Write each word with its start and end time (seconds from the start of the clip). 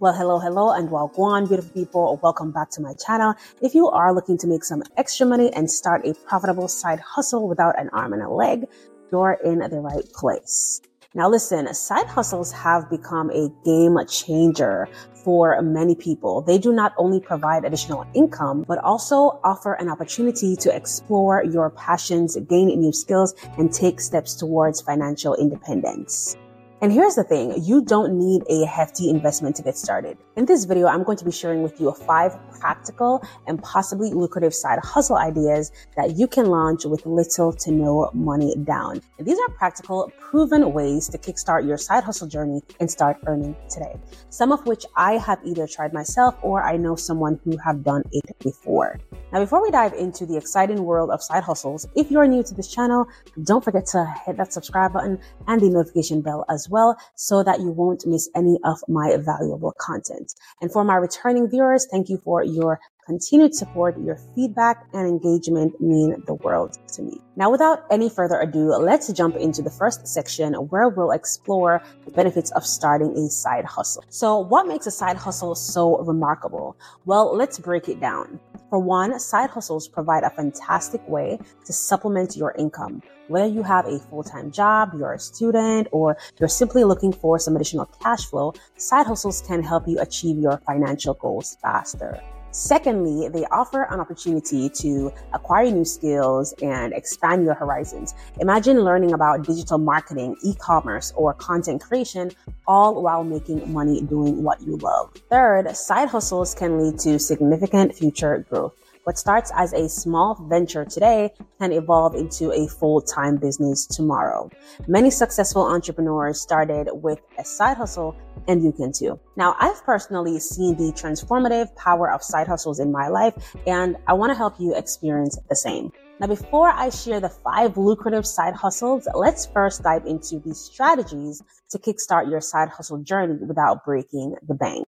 Well, 0.00 0.12
hello, 0.12 0.38
hello, 0.38 0.70
and 0.70 0.88
welcome, 0.92 1.48
beautiful 1.48 1.72
people. 1.72 2.20
Welcome 2.22 2.52
back 2.52 2.70
to 2.70 2.80
my 2.80 2.94
channel. 3.04 3.34
If 3.60 3.74
you 3.74 3.88
are 3.88 4.14
looking 4.14 4.38
to 4.38 4.46
make 4.46 4.62
some 4.62 4.84
extra 4.96 5.26
money 5.26 5.52
and 5.54 5.68
start 5.68 6.06
a 6.06 6.14
profitable 6.14 6.68
side 6.68 7.00
hustle 7.00 7.48
without 7.48 7.76
an 7.80 7.88
arm 7.88 8.12
and 8.12 8.22
a 8.22 8.28
leg, 8.28 8.66
you're 9.10 9.38
in 9.44 9.58
the 9.58 9.80
right 9.80 10.08
place. 10.12 10.80
Now, 11.14 11.28
listen, 11.28 11.74
side 11.74 12.06
hustles 12.06 12.52
have 12.52 12.88
become 12.88 13.30
a 13.30 13.48
game 13.64 13.98
changer 14.08 14.88
for 15.24 15.60
many 15.62 15.96
people. 15.96 16.42
They 16.42 16.58
do 16.58 16.72
not 16.72 16.94
only 16.96 17.18
provide 17.18 17.64
additional 17.64 18.06
income, 18.14 18.64
but 18.68 18.78
also 18.78 19.40
offer 19.42 19.72
an 19.72 19.88
opportunity 19.88 20.54
to 20.54 20.72
explore 20.76 21.42
your 21.42 21.70
passions, 21.70 22.36
gain 22.48 22.68
new 22.68 22.92
skills, 22.92 23.34
and 23.58 23.72
take 23.72 24.00
steps 24.00 24.36
towards 24.36 24.80
financial 24.80 25.34
independence. 25.34 26.36
And 26.80 26.92
here's 26.92 27.16
the 27.16 27.24
thing, 27.24 27.60
you 27.60 27.82
don't 27.82 28.16
need 28.16 28.44
a 28.48 28.64
hefty 28.64 29.10
investment 29.10 29.56
to 29.56 29.64
get 29.64 29.76
started. 29.76 30.16
In 30.36 30.44
this 30.44 30.64
video, 30.64 30.86
I'm 30.86 31.02
going 31.02 31.18
to 31.18 31.24
be 31.24 31.32
sharing 31.32 31.60
with 31.60 31.80
you 31.80 31.90
five 31.90 32.38
practical 32.60 33.20
and 33.48 33.60
possibly 33.60 34.12
lucrative 34.12 34.54
side 34.54 34.78
hustle 34.84 35.16
ideas 35.16 35.72
that 35.96 36.16
you 36.16 36.28
can 36.28 36.46
launch 36.46 36.84
with 36.84 37.04
little 37.04 37.52
to 37.52 37.72
no 37.72 38.08
money 38.14 38.54
down. 38.62 39.00
And 39.18 39.26
these 39.26 39.40
are 39.40 39.48
practical, 39.54 40.12
proven 40.20 40.72
ways 40.72 41.08
to 41.08 41.18
kickstart 41.18 41.66
your 41.66 41.78
side 41.78 42.04
hustle 42.04 42.28
journey 42.28 42.60
and 42.78 42.88
start 42.88 43.16
earning 43.26 43.56
today. 43.68 43.98
Some 44.30 44.52
of 44.52 44.64
which 44.64 44.86
I 44.94 45.14
have 45.14 45.40
either 45.44 45.66
tried 45.66 45.92
myself 45.92 46.36
or 46.42 46.62
I 46.62 46.76
know 46.76 46.94
someone 46.94 47.40
who 47.42 47.56
have 47.56 47.82
done 47.82 48.04
it 48.12 48.38
before. 48.38 49.00
Now, 49.32 49.40
before 49.40 49.60
we 49.60 49.72
dive 49.72 49.94
into 49.94 50.26
the 50.26 50.36
exciting 50.36 50.84
world 50.84 51.10
of 51.10 51.22
side 51.22 51.42
hustles, 51.42 51.88
if 51.96 52.08
you're 52.08 52.28
new 52.28 52.44
to 52.44 52.54
this 52.54 52.72
channel, 52.72 53.08
don't 53.42 53.64
forget 53.64 53.84
to 53.86 54.06
hit 54.24 54.36
that 54.36 54.52
subscribe 54.52 54.92
button 54.92 55.18
and 55.48 55.60
the 55.60 55.70
notification 55.70 56.22
bell 56.22 56.44
as 56.48 56.67
well 56.68 56.96
so 57.14 57.42
that 57.42 57.60
you 57.60 57.70
won't 57.70 58.06
miss 58.06 58.28
any 58.34 58.58
of 58.64 58.78
my 58.88 59.16
valuable 59.16 59.74
content. 59.78 60.34
And 60.60 60.72
for 60.72 60.84
my 60.84 60.96
returning 60.96 61.48
viewers, 61.48 61.86
thank 61.90 62.08
you 62.08 62.18
for 62.18 62.42
your 62.42 62.80
continued 63.08 63.54
support, 63.54 63.98
your 64.04 64.16
feedback 64.34 64.86
and 64.92 65.08
engagement 65.08 65.80
mean 65.80 66.22
the 66.26 66.34
world 66.34 66.76
to 66.86 67.00
me. 67.00 67.18
Now, 67.36 67.50
without 67.50 67.84
any 67.90 68.10
further 68.10 68.38
ado, 68.38 68.76
let's 68.76 69.10
jump 69.12 69.34
into 69.36 69.62
the 69.62 69.70
first 69.70 70.06
section 70.06 70.52
where 70.54 70.90
we'll 70.90 71.12
explore 71.12 71.82
the 72.04 72.10
benefits 72.10 72.50
of 72.50 72.66
starting 72.66 73.16
a 73.16 73.30
side 73.30 73.64
hustle. 73.64 74.04
So 74.10 74.38
what 74.38 74.66
makes 74.66 74.86
a 74.86 74.90
side 74.90 75.16
hustle 75.16 75.54
so 75.54 75.98
remarkable? 76.04 76.76
Well, 77.06 77.34
let's 77.34 77.58
break 77.58 77.88
it 77.88 77.98
down. 77.98 78.38
For 78.70 78.78
one, 78.78 79.18
side 79.18 79.48
hustles 79.48 79.88
provide 79.88 80.24
a 80.24 80.30
fantastic 80.30 81.00
way 81.08 81.38
to 81.64 81.72
supplement 81.72 82.36
your 82.36 82.52
income. 82.58 83.02
Whether 83.28 83.46
you 83.46 83.62
have 83.62 83.86
a 83.86 83.98
full-time 83.98 84.50
job, 84.50 84.92
you're 84.92 85.14
a 85.14 85.18
student, 85.18 85.88
or 85.90 86.18
you're 86.38 86.50
simply 86.50 86.84
looking 86.84 87.12
for 87.12 87.38
some 87.38 87.56
additional 87.56 87.86
cash 88.02 88.26
flow, 88.26 88.52
side 88.76 89.06
hustles 89.06 89.42
can 89.46 89.62
help 89.62 89.88
you 89.88 89.98
achieve 90.00 90.36
your 90.38 90.58
financial 90.66 91.14
goals 91.14 91.56
faster. 91.62 92.20
Secondly, 92.50 93.28
they 93.28 93.44
offer 93.46 93.82
an 93.84 94.00
opportunity 94.00 94.68
to 94.70 95.12
acquire 95.32 95.70
new 95.70 95.84
skills 95.84 96.54
and 96.62 96.92
expand 96.92 97.44
your 97.44 97.54
horizons. 97.54 98.14
Imagine 98.40 98.80
learning 98.80 99.12
about 99.12 99.44
digital 99.44 99.78
marketing, 99.78 100.36
e-commerce, 100.42 101.12
or 101.16 101.34
content 101.34 101.82
creation, 101.82 102.30
all 102.66 103.02
while 103.02 103.22
making 103.22 103.72
money 103.72 104.00
doing 104.02 104.42
what 104.42 104.60
you 104.62 104.76
love. 104.78 105.12
Third, 105.30 105.76
side 105.76 106.08
hustles 106.08 106.54
can 106.54 106.78
lead 106.78 106.98
to 107.00 107.18
significant 107.18 107.94
future 107.94 108.44
growth. 108.48 108.74
What 109.08 109.16
starts 109.16 109.50
as 109.56 109.72
a 109.72 109.88
small 109.88 110.34
venture 110.34 110.84
today 110.84 111.32
can 111.58 111.72
evolve 111.72 112.14
into 112.14 112.52
a 112.52 112.68
full-time 112.68 113.38
business 113.38 113.86
tomorrow. 113.86 114.50
Many 114.86 115.10
successful 115.10 115.62
entrepreneurs 115.62 116.42
started 116.42 116.90
with 116.92 117.18
a 117.38 117.42
side 117.42 117.78
hustle 117.78 118.14
and 118.48 118.62
you 118.62 118.70
can 118.70 118.92
too. 118.92 119.18
Now, 119.34 119.56
I've 119.60 119.82
personally 119.82 120.38
seen 120.40 120.76
the 120.76 120.92
transformative 120.92 121.74
power 121.74 122.12
of 122.12 122.22
side 122.22 122.48
hustles 122.48 122.80
in 122.80 122.92
my 122.92 123.08
life 123.08 123.32
and 123.66 123.96
I 124.06 124.12
want 124.12 124.28
to 124.28 124.36
help 124.36 124.60
you 124.60 124.76
experience 124.76 125.38
the 125.48 125.56
same. 125.56 125.90
Now, 126.20 126.26
before 126.26 126.68
I 126.68 126.90
share 126.90 127.18
the 127.18 127.30
five 127.30 127.78
lucrative 127.78 128.26
side 128.26 128.52
hustles, 128.52 129.08
let's 129.14 129.46
first 129.46 129.84
dive 129.84 130.04
into 130.04 130.38
the 130.38 130.54
strategies 130.54 131.42
to 131.70 131.78
kickstart 131.78 132.30
your 132.30 132.42
side 132.42 132.68
hustle 132.68 132.98
journey 132.98 133.38
without 133.42 133.86
breaking 133.86 134.34
the 134.46 134.54
bank. 134.54 134.84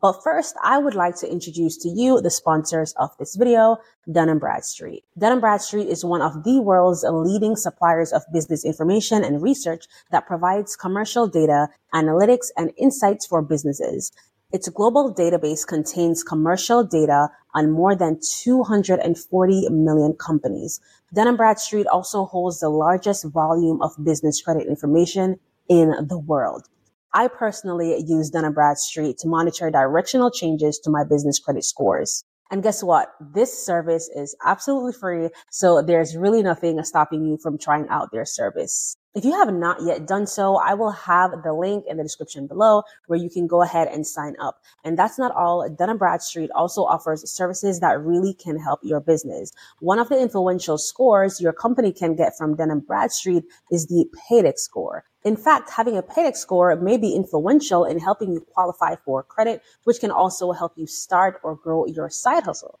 But 0.00 0.22
first, 0.22 0.54
I 0.62 0.78
would 0.78 0.94
like 0.94 1.16
to 1.16 1.30
introduce 1.30 1.76
to 1.78 1.88
you 1.88 2.20
the 2.20 2.30
sponsors 2.30 2.92
of 2.98 3.10
this 3.18 3.34
video, 3.34 3.78
Dun 4.10 4.38
& 4.38 4.40
Bradstreet. 4.40 5.02
Dun 5.18 5.40
& 5.40 5.40
Bradstreet 5.40 5.88
is 5.88 6.04
one 6.04 6.22
of 6.22 6.44
the 6.44 6.60
world's 6.60 7.04
leading 7.04 7.56
suppliers 7.56 8.12
of 8.12 8.22
business 8.32 8.64
information 8.64 9.24
and 9.24 9.42
research 9.42 9.86
that 10.12 10.28
provides 10.28 10.76
commercial 10.76 11.26
data, 11.26 11.68
analytics, 11.92 12.46
and 12.56 12.70
insights 12.76 13.26
for 13.26 13.42
businesses. 13.42 14.12
Its 14.52 14.68
global 14.68 15.12
database 15.12 15.66
contains 15.66 16.22
commercial 16.22 16.84
data 16.84 17.28
on 17.54 17.72
more 17.72 17.96
than 17.96 18.20
240 18.20 19.68
million 19.70 20.12
companies. 20.14 20.80
Dun 21.12 21.34
& 21.34 21.36
Bradstreet 21.36 21.88
also 21.88 22.24
holds 22.24 22.60
the 22.60 22.68
largest 22.68 23.24
volume 23.24 23.82
of 23.82 23.92
business 24.04 24.40
credit 24.40 24.68
information 24.68 25.40
in 25.68 26.06
the 26.08 26.18
world. 26.18 26.68
I 27.14 27.28
personally 27.28 28.04
use 28.06 28.30
Dun 28.30 28.52
& 28.52 28.54
Bradstreet 28.54 29.18
to 29.18 29.28
monitor 29.28 29.70
directional 29.70 30.30
changes 30.30 30.78
to 30.84 30.90
my 30.90 31.04
business 31.08 31.38
credit 31.38 31.64
scores. 31.64 32.24
And 32.50 32.62
guess 32.62 32.82
what? 32.82 33.08
This 33.20 33.64
service 33.64 34.08
is 34.14 34.36
absolutely 34.44 34.92
free. 34.92 35.28
So 35.50 35.82
there's 35.82 36.16
really 36.16 36.42
nothing 36.42 36.82
stopping 36.82 37.24
you 37.24 37.38
from 37.42 37.58
trying 37.58 37.86
out 37.88 38.10
their 38.12 38.24
service. 38.24 38.96
If 39.18 39.24
you 39.24 39.32
have 39.32 39.52
not 39.52 39.82
yet 39.82 40.06
done 40.06 40.28
so, 40.28 40.58
I 40.58 40.74
will 40.74 40.92
have 40.92 41.42
the 41.42 41.52
link 41.52 41.86
in 41.88 41.96
the 41.96 42.04
description 42.04 42.46
below 42.46 42.84
where 43.08 43.18
you 43.18 43.28
can 43.28 43.48
go 43.48 43.62
ahead 43.62 43.88
and 43.88 44.06
sign 44.06 44.36
up. 44.40 44.62
And 44.84 44.96
that's 44.96 45.18
not 45.18 45.34
all. 45.34 45.68
Dun 45.68 45.96
& 45.96 45.98
Bradstreet 45.98 46.52
also 46.52 46.84
offers 46.84 47.28
services 47.28 47.80
that 47.80 48.00
really 48.00 48.32
can 48.32 48.60
help 48.60 48.78
your 48.84 49.00
business. 49.00 49.50
One 49.80 49.98
of 49.98 50.08
the 50.08 50.22
influential 50.22 50.78
scores 50.78 51.40
your 51.40 51.52
company 51.52 51.90
can 51.90 52.14
get 52.14 52.38
from 52.38 52.54
Dun 52.54 52.78
& 52.78 52.86
Bradstreet 52.86 53.42
is 53.72 53.88
the 53.88 54.06
Paydex 54.30 54.58
score. 54.58 55.02
In 55.24 55.34
fact, 55.34 55.68
having 55.70 55.96
a 55.96 56.02
Paydex 56.04 56.36
score 56.36 56.76
may 56.76 56.96
be 56.96 57.16
influential 57.16 57.84
in 57.84 57.98
helping 57.98 58.30
you 58.32 58.46
qualify 58.52 58.94
for 59.04 59.24
credit, 59.24 59.62
which 59.82 59.98
can 59.98 60.12
also 60.12 60.52
help 60.52 60.74
you 60.76 60.86
start 60.86 61.40
or 61.42 61.56
grow 61.56 61.86
your 61.86 62.08
side 62.08 62.44
hustle. 62.44 62.78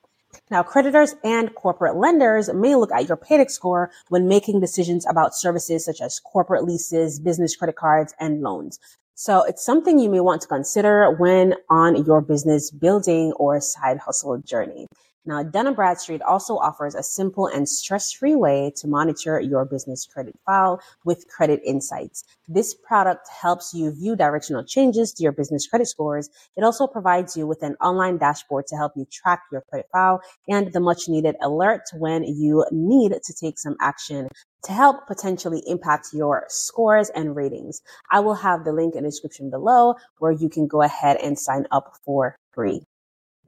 Now, 0.50 0.62
creditors 0.62 1.14
and 1.22 1.54
corporate 1.54 1.96
lenders 1.96 2.52
may 2.52 2.74
look 2.74 2.92
at 2.92 3.08
your 3.08 3.16
Paydex 3.16 3.50
score 3.50 3.90
when 4.08 4.28
making 4.28 4.60
decisions 4.60 5.06
about 5.06 5.34
services 5.34 5.84
such 5.84 6.00
as 6.00 6.20
corporate 6.20 6.64
leases, 6.64 7.20
business 7.20 7.56
credit 7.56 7.76
cards, 7.76 8.14
and 8.18 8.40
loans. 8.40 8.78
So 9.14 9.42
it's 9.42 9.64
something 9.64 9.98
you 9.98 10.08
may 10.08 10.20
want 10.20 10.42
to 10.42 10.48
consider 10.48 11.10
when 11.10 11.54
on 11.68 12.04
your 12.04 12.20
business 12.20 12.70
building 12.70 13.32
or 13.32 13.60
side 13.60 13.98
hustle 13.98 14.38
journey. 14.38 14.86
Now, 15.28 15.42
Dun 15.42 15.74
& 15.74 15.74
Bradstreet 15.74 16.22
also 16.22 16.56
offers 16.56 16.94
a 16.94 17.02
simple 17.02 17.48
and 17.48 17.68
stress-free 17.68 18.34
way 18.34 18.72
to 18.76 18.88
monitor 18.88 19.38
your 19.38 19.66
business 19.66 20.06
credit 20.06 20.34
file 20.46 20.80
with 21.04 21.28
credit 21.28 21.60
insights. 21.66 22.24
This 22.48 22.74
product 22.74 23.28
helps 23.28 23.74
you 23.74 23.90
view 23.90 24.16
directional 24.16 24.64
changes 24.64 25.12
to 25.12 25.22
your 25.22 25.32
business 25.32 25.66
credit 25.66 25.86
scores. 25.86 26.30
It 26.56 26.64
also 26.64 26.86
provides 26.86 27.36
you 27.36 27.46
with 27.46 27.62
an 27.62 27.76
online 27.82 28.16
dashboard 28.16 28.68
to 28.68 28.76
help 28.76 28.92
you 28.96 29.06
track 29.12 29.42
your 29.52 29.60
credit 29.68 29.90
file 29.92 30.22
and 30.48 30.72
the 30.72 30.80
much 30.80 31.10
needed 31.10 31.36
alert 31.42 31.82
when 31.92 32.24
you 32.24 32.64
need 32.72 33.12
to 33.22 33.34
take 33.34 33.58
some 33.58 33.76
action 33.82 34.28
to 34.62 34.72
help 34.72 35.06
potentially 35.06 35.62
impact 35.66 36.08
your 36.14 36.46
scores 36.48 37.10
and 37.10 37.36
ratings. 37.36 37.82
I 38.10 38.20
will 38.20 38.36
have 38.36 38.64
the 38.64 38.72
link 38.72 38.94
in 38.94 39.02
the 39.02 39.10
description 39.10 39.50
below 39.50 39.96
where 40.20 40.32
you 40.32 40.48
can 40.48 40.66
go 40.66 40.80
ahead 40.80 41.18
and 41.22 41.38
sign 41.38 41.66
up 41.70 41.92
for 42.02 42.34
free. 42.54 42.86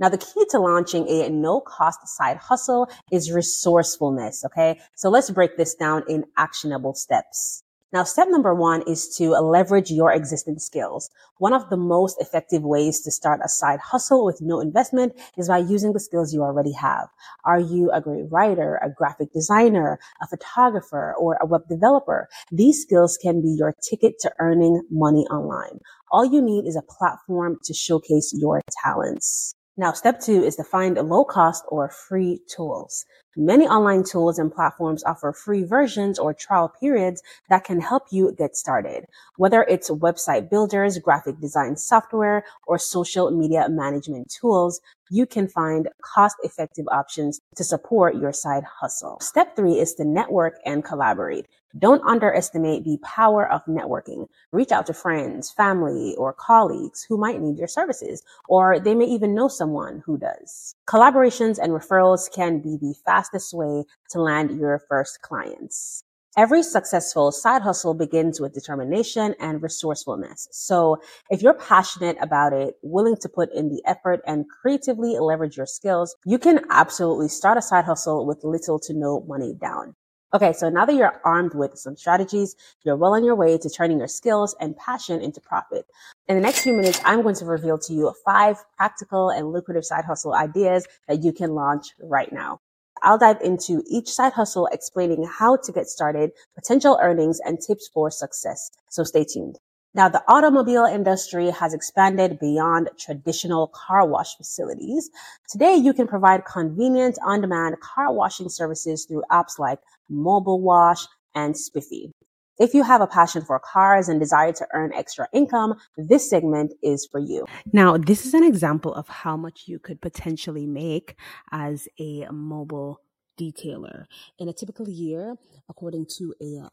Now, 0.01 0.09
the 0.09 0.19
key 0.19 0.47
to 0.51 0.59
launching 0.59 1.07
a 1.09 1.29
no 1.29 1.61
cost 1.61 2.09
side 2.09 2.39
hustle 2.39 2.89
is 3.13 3.31
resourcefulness. 3.31 4.45
Okay. 4.47 4.81
So 4.97 5.11
let's 5.11 5.31
break 5.31 5.57
this 5.57 5.75
down 5.75 6.03
in 6.09 6.25
actionable 6.39 6.95
steps. 6.95 7.63
Now, 7.93 8.05
step 8.05 8.29
number 8.31 8.55
one 8.55 8.83
is 8.87 9.09
to 9.17 9.31
leverage 9.31 9.91
your 9.91 10.13
existing 10.13 10.61
skills. 10.61 11.11
One 11.39 11.53
of 11.53 11.69
the 11.71 11.77
most 11.77 12.21
effective 12.21 12.63
ways 12.63 13.01
to 13.01 13.11
start 13.11 13.41
a 13.45 13.49
side 13.49 13.81
hustle 13.81 14.25
with 14.25 14.41
no 14.41 14.61
investment 14.61 15.13
is 15.37 15.49
by 15.49 15.59
using 15.59 15.93
the 15.93 15.99
skills 15.99 16.33
you 16.33 16.43
already 16.43 16.73
have. 16.73 17.09
Are 17.45 17.59
you 17.59 17.91
a 17.91 18.01
great 18.01 18.31
writer, 18.31 18.77
a 18.77 18.91
graphic 18.91 19.33
designer, 19.33 19.99
a 20.23 20.29
photographer, 20.29 21.15
or 21.19 21.37
a 21.41 21.47
web 21.47 21.63
developer? 21.69 22.29
These 22.53 22.81
skills 22.81 23.19
can 23.21 23.43
be 23.43 23.51
your 23.59 23.75
ticket 23.83 24.21
to 24.21 24.33
earning 24.39 24.83
money 24.89 25.27
online. 25.27 25.81
All 26.13 26.25
you 26.25 26.41
need 26.41 26.67
is 26.69 26.77
a 26.77 26.83
platform 26.83 27.59
to 27.65 27.75
showcase 27.75 28.33
your 28.33 28.61
talents. 28.85 29.57
Now, 29.81 29.93
step 29.93 30.21
two 30.21 30.45
is 30.45 30.57
to 30.57 30.63
find 30.63 30.97
low 30.97 31.25
cost 31.25 31.65
or 31.69 31.89
free 31.89 32.43
tools. 32.55 33.07
Many 33.37 33.69
online 33.69 34.03
tools 34.03 34.41
and 34.41 34.53
platforms 34.53 35.05
offer 35.05 35.33
free 35.33 35.63
versions 35.63 36.19
or 36.19 36.35
trial 36.35 36.69
periods 36.81 37.23
that 37.49 37.63
can 37.63 37.81
help 37.81 38.05
you 38.11 38.35
get 38.37 38.57
started. 38.57 39.07
Whether 39.37 39.63
it's 39.63 39.89
website 39.89 40.51
builders, 40.51 40.99
graphic 40.99 41.39
design 41.41 41.77
software, 41.77 42.45
or 42.67 42.77
social 42.77 43.31
media 43.31 43.69
management 43.69 44.35
tools, 44.41 44.81
you 45.11 45.27
can 45.27 45.47
find 45.47 45.89
cost 46.03 46.37
effective 46.43 46.87
options 46.91 47.41
to 47.55 47.63
support 47.63 48.17
your 48.17 48.33
side 48.33 48.65
hustle. 48.65 49.19
Step 49.21 49.55
three 49.55 49.79
is 49.79 49.95
to 49.95 50.05
network 50.05 50.55
and 50.65 50.85
collaborate. 50.85 51.47
Don't 51.79 52.03
underestimate 52.03 52.83
the 52.83 52.99
power 53.05 53.49
of 53.49 53.65
networking. 53.67 54.27
Reach 54.51 54.73
out 54.73 54.87
to 54.87 54.93
friends, 54.93 55.53
family, 55.53 56.17
or 56.19 56.33
colleagues 56.33 57.07
who 57.09 57.17
might 57.17 57.41
need 57.41 57.59
your 57.59 57.69
services, 57.69 58.25
or 58.49 58.81
they 58.81 58.95
may 58.95 59.05
even 59.05 59.37
know 59.37 59.47
someone 59.47 60.03
who 60.05 60.19
does. 60.19 60.75
Collaborations 60.89 61.59
and 61.63 61.73
referrals 61.73 62.33
can 62.33 62.59
be 62.59 62.77
the 62.77 62.95
fastest 63.05 63.20
way 63.53 63.85
to 64.11 64.21
land 64.21 64.59
your 64.59 64.81
first 64.89 65.21
clients. 65.23 66.05
Every 66.37 66.63
successful 66.63 67.33
side 67.33 67.63
hustle 67.63 67.93
begins 67.93 68.41
with 68.41 68.55
determination 68.55 69.35
and 69.41 69.61
resourcefulness. 69.61 70.47
So 70.53 70.99
if 71.29 71.43
you're 71.43 71.55
passionate 71.55 72.17
about 72.21 72.53
it, 72.53 72.77
willing 72.83 73.17
to 73.17 73.29
put 73.29 73.53
in 73.53 73.69
the 73.69 73.83
effort 73.85 74.21
and 74.27 74.47
creatively 74.49 75.19
leverage 75.19 75.57
your 75.57 75.67
skills, 75.67 76.15
you 76.25 76.39
can 76.39 76.61
absolutely 76.71 77.29
start 77.29 77.59
a 77.59 77.63
side 77.63 77.85
hustle 77.85 78.27
with 78.27 78.45
little 78.45 78.79
to 78.79 78.95
no 78.95 79.21
money 79.23 79.55
down. 79.61 79.97
Okay, 80.33 80.53
so 80.53 80.71
now 80.71 80.87
that 80.87 80.95
you're 80.95 81.21
armed 81.25 81.55
with 81.55 81.77
some 81.77 81.97
strategies, 81.97 82.55
you're 82.85 82.97
well 82.97 83.15
on 83.15 83.25
your 83.25 83.35
way 83.35 83.59
to 83.59 83.69
turning 83.69 83.99
your 83.99 84.07
skills 84.07 84.55
and 84.61 84.77
passion 84.77 85.21
into 85.21 85.41
profit. 85.41 85.85
In 86.29 86.37
the 86.37 86.41
next 86.41 86.63
few 86.63 86.73
minutes, 86.73 87.01
I'm 87.05 87.23
going 87.23 87.35
to 87.35 87.45
reveal 87.45 87.79
to 87.79 87.93
you 87.93 88.15
five 88.25 88.57
practical 88.77 89.31
and 89.31 89.53
lucrative 89.53 89.85
side 89.85 90.05
hustle 90.05 90.33
ideas 90.33 90.87
that 91.09 91.25
you 91.25 91.33
can 91.33 91.57
launch 91.57 91.89
right 92.01 92.33
now. 92.33 92.61
I'll 93.03 93.19
dive 93.19 93.41
into 93.43 93.83
each 93.89 94.09
side 94.09 94.33
hustle 94.33 94.69
explaining 94.73 95.25
how 95.25 95.57
to 95.57 95.73
get 95.73 95.89
started, 95.89 96.31
potential 96.55 96.99
earnings, 97.03 97.41
and 97.45 97.59
tips 97.61 97.89
for 97.93 98.11
success. 98.11 98.71
So 98.89 99.05
stay 99.05 99.25
tuned. 99.25 99.59
Now, 99.93 100.09
the 100.09 100.23
automobile 100.29 100.85
industry 100.85 101.51
has 101.51 101.75
expanded 101.75 102.39
beyond 102.39 102.91
traditional 102.97 103.73
car 103.75 104.07
wash 104.07 104.37
facilities. 104.37 105.11
Today, 105.49 105.75
you 105.75 105.93
can 105.93 106.07
provide 106.07 106.45
convenient 106.45 107.19
on-demand 107.25 107.81
car 107.81 108.13
washing 108.13 108.49
services 108.49 109.05
through 109.05 109.25
apps 109.33 109.59
like 109.59 109.81
Mobile 110.09 110.61
Wash 110.61 111.05
and 111.35 111.57
Spiffy. 111.57 112.13
If 112.61 112.75
you 112.75 112.83
have 112.83 113.01
a 113.01 113.07
passion 113.07 113.43
for 113.43 113.59
cars 113.59 114.11
and 114.11 114.21
desire 114.21 114.53
to 114.53 114.67
earn 114.75 114.93
extra 114.93 115.27
income, 115.33 115.77
this 115.97 116.29
segment 116.29 116.75
is 116.83 117.09
for 117.11 117.19
you. 117.19 117.47
Now, 117.73 117.97
this 117.97 118.27
is 118.27 118.35
an 118.35 118.45
example 118.45 118.93
of 118.93 119.09
how 119.09 119.35
much 119.35 119.63
you 119.67 119.79
could 119.79 120.03
potentially 120.03 120.67
make 120.67 121.17
as 121.51 121.89
a 121.99 122.27
mobile 122.31 123.01
detailer. 123.41 124.05
In 124.39 124.47
a 124.47 124.53
typical 124.53 124.91
year, 124.91 125.37
according 125.71 126.05
to 126.19 126.35
a 126.39 126.67
uh, 126.67 126.69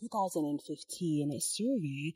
2015 0.00 1.40
survey, 1.40 2.14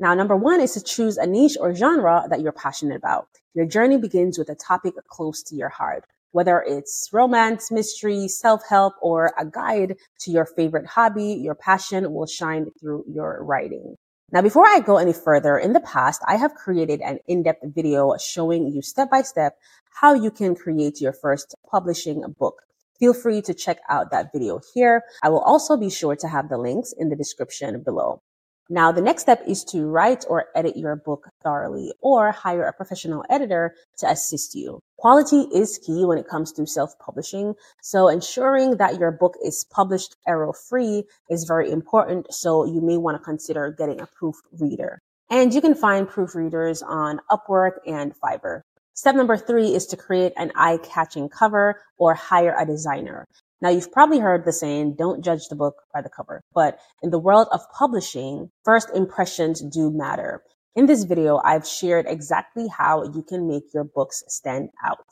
Now, 0.00 0.14
number 0.14 0.34
one 0.34 0.58
is 0.60 0.72
to 0.72 0.82
choose 0.82 1.18
a 1.18 1.26
niche 1.26 1.58
or 1.60 1.74
genre 1.74 2.24
that 2.30 2.40
you're 2.40 2.50
passionate 2.50 2.96
about. 2.96 3.28
Your 3.52 3.66
journey 3.66 3.98
begins 3.98 4.38
with 4.38 4.48
a 4.48 4.54
topic 4.54 4.94
close 5.06 5.42
to 5.44 5.54
your 5.54 5.68
heart, 5.68 6.04
whether 6.32 6.64
it's 6.66 7.10
romance, 7.12 7.70
mystery, 7.70 8.26
self-help, 8.26 8.94
or 9.02 9.34
a 9.38 9.44
guide 9.44 9.96
to 10.20 10.30
your 10.30 10.46
favorite 10.46 10.86
hobby, 10.86 11.34
your 11.34 11.54
passion 11.54 12.12
will 12.12 12.26
shine 12.26 12.70
through 12.80 13.04
your 13.06 13.44
writing. 13.44 13.94
Now, 14.32 14.40
before 14.40 14.66
I 14.66 14.80
go 14.80 14.96
any 14.96 15.12
further, 15.12 15.58
in 15.58 15.74
the 15.74 15.80
past, 15.80 16.22
I 16.26 16.36
have 16.36 16.54
created 16.54 17.02
an 17.02 17.18
in-depth 17.28 17.66
video 17.66 18.16
showing 18.16 18.72
you 18.72 18.80
step 18.80 19.10
by 19.10 19.22
step 19.22 19.58
how 20.00 20.14
you 20.14 20.30
can 20.30 20.56
create 20.56 21.02
your 21.02 21.12
first 21.12 21.54
publishing 21.70 22.24
book 22.38 22.62
feel 22.98 23.14
free 23.14 23.42
to 23.42 23.54
check 23.54 23.78
out 23.88 24.10
that 24.10 24.32
video 24.32 24.60
here. 24.72 25.02
I 25.22 25.28
will 25.28 25.40
also 25.40 25.76
be 25.76 25.90
sure 25.90 26.16
to 26.16 26.28
have 26.28 26.48
the 26.48 26.58
links 26.58 26.92
in 26.96 27.08
the 27.08 27.16
description 27.16 27.82
below. 27.82 28.22
Now, 28.70 28.92
the 28.92 29.02
next 29.02 29.22
step 29.22 29.42
is 29.46 29.62
to 29.64 29.86
write 29.86 30.24
or 30.26 30.46
edit 30.54 30.76
your 30.76 30.96
book 30.96 31.28
thoroughly 31.42 31.92
or 32.00 32.32
hire 32.32 32.62
a 32.62 32.72
professional 32.72 33.22
editor 33.28 33.74
to 33.98 34.08
assist 34.08 34.54
you. 34.54 34.80
Quality 34.96 35.40
is 35.54 35.78
key 35.84 36.06
when 36.06 36.16
it 36.16 36.26
comes 36.26 36.50
to 36.52 36.66
self-publishing. 36.66 37.54
So 37.82 38.08
ensuring 38.08 38.78
that 38.78 38.98
your 38.98 39.10
book 39.10 39.34
is 39.44 39.66
published 39.70 40.16
error-free 40.26 41.04
is 41.28 41.44
very 41.44 41.70
important. 41.70 42.32
So 42.32 42.64
you 42.64 42.80
may 42.80 42.96
want 42.96 43.18
to 43.18 43.22
consider 43.22 43.74
getting 43.76 44.00
a 44.00 44.06
proofreader. 44.06 44.98
And 45.30 45.52
you 45.52 45.60
can 45.60 45.74
find 45.74 46.08
proofreaders 46.08 46.82
on 46.82 47.20
Upwork 47.30 47.72
and 47.86 48.14
Fiverr. 48.18 48.62
Step 48.96 49.16
number 49.16 49.36
three 49.36 49.74
is 49.74 49.86
to 49.86 49.96
create 49.96 50.32
an 50.36 50.52
eye 50.54 50.78
catching 50.84 51.28
cover 51.28 51.80
or 51.98 52.14
hire 52.14 52.54
a 52.56 52.64
designer. 52.64 53.26
Now, 53.60 53.70
you've 53.70 53.90
probably 53.90 54.20
heard 54.20 54.44
the 54.44 54.52
saying, 54.52 54.94
don't 54.96 55.24
judge 55.24 55.48
the 55.48 55.56
book 55.56 55.74
by 55.92 56.00
the 56.00 56.08
cover, 56.08 56.42
but 56.54 56.78
in 57.02 57.10
the 57.10 57.18
world 57.18 57.48
of 57.50 57.60
publishing, 57.76 58.50
first 58.64 58.90
impressions 58.94 59.60
do 59.62 59.90
matter. 59.90 60.44
In 60.76 60.86
this 60.86 61.02
video, 61.02 61.40
I've 61.44 61.66
shared 61.66 62.06
exactly 62.08 62.68
how 62.68 63.02
you 63.02 63.24
can 63.28 63.48
make 63.48 63.64
your 63.74 63.82
books 63.84 64.22
stand 64.28 64.68
out. 64.84 65.06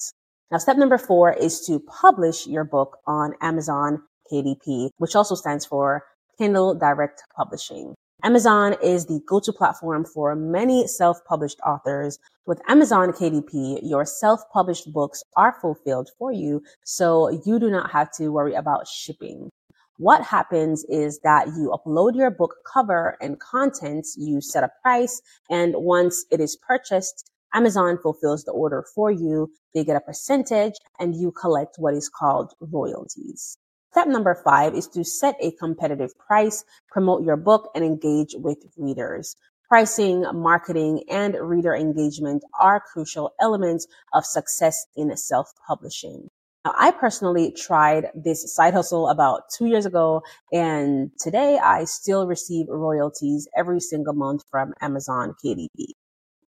Now, 0.52 0.58
step 0.58 0.76
number 0.76 0.98
four 0.98 1.32
is 1.32 1.60
to 1.66 1.80
publish 1.80 2.46
your 2.46 2.64
book 2.64 2.98
on 3.06 3.34
Amazon 3.40 4.02
KDP, 4.30 4.90
which 4.98 5.16
also 5.16 5.34
stands 5.34 5.66
for 5.66 6.04
Kindle 6.38 6.74
Direct 6.74 7.22
Publishing. 7.36 7.94
Amazon 8.24 8.76
is 8.80 9.06
the 9.06 9.20
go-to 9.26 9.52
platform 9.52 10.04
for 10.04 10.36
many 10.36 10.86
self-published 10.86 11.58
authors. 11.66 12.20
With 12.46 12.60
Amazon 12.68 13.10
KDP, 13.10 13.80
your 13.82 14.04
self-published 14.04 14.92
books 14.92 15.24
are 15.36 15.56
fulfilled 15.60 16.08
for 16.16 16.30
you, 16.30 16.62
so 16.84 17.30
you 17.44 17.58
do 17.58 17.68
not 17.68 17.90
have 17.90 18.12
to 18.18 18.28
worry 18.28 18.54
about 18.54 18.86
shipping. 18.86 19.50
What 19.98 20.22
happens 20.22 20.84
is 20.84 21.18
that 21.24 21.48
you 21.48 21.74
upload 21.76 22.14
your 22.14 22.30
book 22.30 22.54
cover 22.72 23.16
and 23.20 23.40
contents, 23.40 24.16
you 24.16 24.40
set 24.40 24.62
a 24.62 24.70
price, 24.82 25.20
and 25.50 25.74
once 25.76 26.24
it 26.30 26.40
is 26.40 26.56
purchased, 26.56 27.28
Amazon 27.54 27.98
fulfills 28.00 28.44
the 28.44 28.52
order 28.52 28.84
for 28.94 29.10
you. 29.10 29.50
They 29.74 29.82
get 29.82 29.96
a 29.96 30.00
percentage 30.00 30.74
and 31.00 31.16
you 31.16 31.32
collect 31.32 31.74
what 31.76 31.94
is 31.94 32.08
called 32.08 32.52
royalties. 32.60 33.58
Step 33.92 34.08
number 34.08 34.34
five 34.34 34.74
is 34.74 34.88
to 34.88 35.04
set 35.04 35.36
a 35.38 35.50
competitive 35.52 36.16
price, 36.16 36.64
promote 36.90 37.22
your 37.24 37.36
book, 37.36 37.70
and 37.74 37.84
engage 37.84 38.34
with 38.38 38.56
readers. 38.78 39.36
Pricing, 39.68 40.24
marketing, 40.32 41.02
and 41.10 41.36
reader 41.38 41.74
engagement 41.74 42.42
are 42.58 42.80
crucial 42.80 43.34
elements 43.38 43.86
of 44.14 44.24
success 44.24 44.86
in 44.96 45.14
self-publishing. 45.14 46.26
Now, 46.64 46.72
I 46.78 46.92
personally 46.92 47.52
tried 47.52 48.06
this 48.14 48.54
side 48.54 48.72
hustle 48.72 49.10
about 49.10 49.42
two 49.54 49.66
years 49.66 49.84
ago, 49.84 50.22
and 50.54 51.10
today 51.20 51.58
I 51.62 51.84
still 51.84 52.26
receive 52.26 52.68
royalties 52.70 53.46
every 53.54 53.80
single 53.80 54.14
month 54.14 54.42
from 54.50 54.72
Amazon 54.80 55.34
KDP. 55.44 55.88